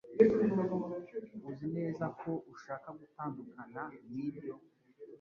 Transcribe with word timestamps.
Uzi 1.49 1.67
neza 1.77 2.05
ko 2.19 2.31
ushaka 2.53 2.89
gutandukana 2.99 3.81
nibyo? 4.13 4.53